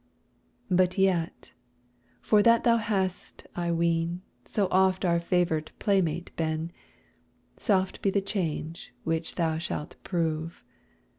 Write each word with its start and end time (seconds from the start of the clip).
But 0.71 0.97
yet, 0.97 1.53
for 2.21 2.41
that 2.41 2.63
thou 2.63 2.77
hast, 2.77 3.45
I 3.55 3.71
ween, 3.71 4.23
So 4.45 4.67
oft 4.71 5.05
our 5.05 5.19
favored 5.19 5.71
playmate 5.77 6.35
been, 6.35 6.71
Soft 7.55 8.01
be 8.01 8.09
the 8.09 8.19
change 8.19 8.95
which 9.03 9.35
thou 9.35 9.59
shalt 9.59 9.95
prove! 10.01 10.63